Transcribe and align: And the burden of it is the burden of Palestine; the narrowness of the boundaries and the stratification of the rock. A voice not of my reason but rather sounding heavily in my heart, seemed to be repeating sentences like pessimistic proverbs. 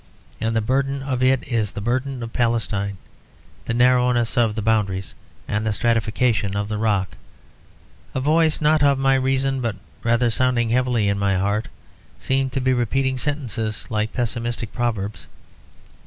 And 0.39 0.55
the 0.55 0.61
burden 0.61 1.03
of 1.03 1.21
it 1.21 1.47
is 1.47 1.71
the 1.73 1.79
burden 1.79 2.23
of 2.23 2.33
Palestine; 2.33 2.97
the 3.65 3.73
narrowness 3.75 4.35
of 4.35 4.55
the 4.55 4.61
boundaries 4.63 5.13
and 5.47 5.63
the 5.63 5.71
stratification 5.71 6.55
of 6.57 6.67
the 6.69 6.79
rock. 6.79 7.09
A 8.15 8.19
voice 8.19 8.61
not 8.61 8.81
of 8.81 8.97
my 8.97 9.13
reason 9.13 9.61
but 9.61 9.75
rather 10.03 10.31
sounding 10.31 10.71
heavily 10.71 11.07
in 11.07 11.19
my 11.19 11.35
heart, 11.37 11.67
seemed 12.17 12.51
to 12.53 12.59
be 12.59 12.73
repeating 12.73 13.19
sentences 13.19 13.91
like 13.91 14.11
pessimistic 14.11 14.73
proverbs. 14.73 15.27